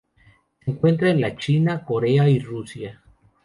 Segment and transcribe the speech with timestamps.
[0.65, 3.03] Se encuentra en la China, Corea y Rusia.